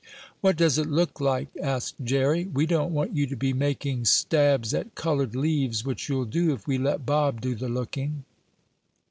"What 0.39 0.55
does 0.57 0.79
it 0.79 0.87
look 0.87 1.21
like?" 1.21 1.49
asked 1.61 2.03
Jerry. 2.03 2.45
"We 2.45 2.65
don't 2.65 2.91
want 2.91 3.15
you 3.15 3.27
to 3.27 3.35
be 3.35 3.53
making 3.53 4.05
stabs 4.05 4.73
at 4.73 4.95
colored 4.95 5.35
leaves, 5.35 5.85
which 5.85 6.09
you'll 6.09 6.25
do 6.25 6.55
if 6.55 6.65
we 6.65 6.79
let 6.79 7.05
Bob 7.05 7.39
do 7.39 7.53
the 7.53 7.69
looking." 7.69 8.25